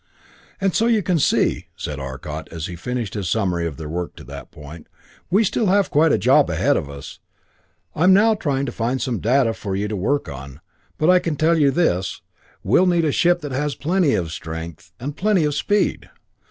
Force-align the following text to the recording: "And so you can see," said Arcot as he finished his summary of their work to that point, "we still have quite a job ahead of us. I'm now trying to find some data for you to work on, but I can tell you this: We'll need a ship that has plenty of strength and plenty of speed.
"And 0.59 0.73
so 0.73 0.87
you 0.87 1.03
can 1.03 1.19
see," 1.19 1.67
said 1.75 1.99
Arcot 1.99 2.47
as 2.51 2.65
he 2.65 2.75
finished 2.75 3.13
his 3.13 3.29
summary 3.29 3.67
of 3.67 3.77
their 3.77 3.87
work 3.87 4.15
to 4.15 4.23
that 4.23 4.49
point, 4.49 4.87
"we 5.29 5.43
still 5.43 5.67
have 5.67 5.91
quite 5.91 6.11
a 6.11 6.17
job 6.17 6.49
ahead 6.49 6.75
of 6.75 6.89
us. 6.89 7.19
I'm 7.95 8.11
now 8.11 8.33
trying 8.33 8.65
to 8.65 8.71
find 8.71 8.99
some 8.99 9.19
data 9.19 9.53
for 9.53 9.75
you 9.75 9.87
to 9.87 9.95
work 9.95 10.27
on, 10.27 10.59
but 10.97 11.11
I 11.11 11.19
can 11.19 11.35
tell 11.35 11.55
you 11.59 11.69
this: 11.69 12.23
We'll 12.63 12.87
need 12.87 13.05
a 13.05 13.11
ship 13.11 13.41
that 13.41 13.51
has 13.51 13.75
plenty 13.75 14.15
of 14.15 14.31
strength 14.31 14.91
and 14.99 15.15
plenty 15.15 15.43
of 15.43 15.53
speed. 15.53 16.09